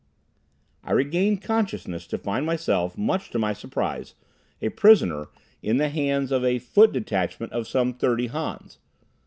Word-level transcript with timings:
I 0.83 0.93
regained 0.93 1.43
consciousness 1.43 2.07
to 2.07 2.17
find 2.17 2.43
myself, 2.43 2.97
much 2.97 3.29
to 3.29 3.37
my 3.37 3.53
surprise, 3.53 4.15
a 4.59 4.69
prisoner 4.69 5.27
in 5.61 5.77
the 5.77 5.89
hands 5.89 6.31
of 6.31 6.43
a 6.43 6.57
foot 6.57 6.91
detachment 6.91 7.53
of 7.53 7.67
some 7.67 7.93
thirty 7.93 8.25
Hans. 8.25 8.79